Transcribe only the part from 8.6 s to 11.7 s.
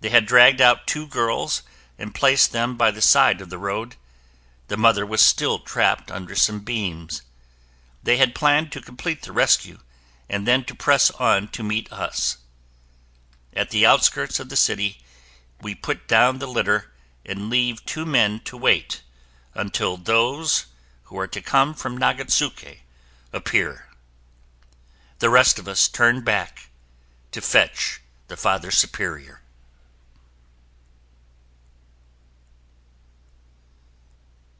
to complete the rescue and then to press on to